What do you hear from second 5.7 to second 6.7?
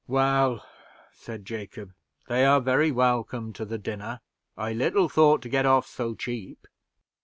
so cheap."